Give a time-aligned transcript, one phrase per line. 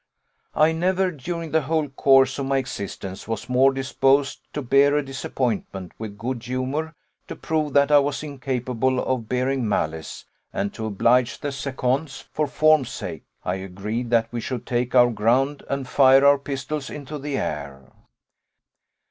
[0.55, 5.05] I never, during the whole course of my existence, was more disposed to bear a
[5.05, 6.95] disappointment with good humour,
[7.27, 12.47] to prove that I was incapable of bearing malice; and to oblige the seconds, for
[12.47, 17.19] form's sake, I agreed that we should take our ground, and fire our pistols into
[17.19, 17.91] the air.